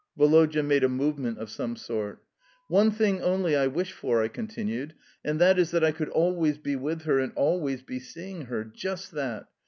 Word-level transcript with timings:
Woloda 0.17 0.63
made 0.63 0.83
a 0.83 0.89
movement 0.89 1.37
of 1.37 1.51
some 1.51 1.75
sort. 1.75 2.23
"One 2.67 2.89
thing 2.89 3.21
only 3.21 3.55
I 3.55 3.67
wish 3.67 3.91
for," 3.91 4.23
I 4.23 4.29
continued; 4.29 4.95
"and 5.23 5.39
that 5.39 5.59
is 5.59 5.69
that 5.69 5.83
I 5.83 5.91
could 5.91 6.09
always 6.09 6.57
be 6.57 6.75
with 6.75 7.03
her 7.03 7.19
and 7.19 7.31
always 7.35 7.83
be 7.83 7.99
seeing 7.99 8.45
her. 8.45 8.63
Just 8.63 9.11
that. 9.11 9.45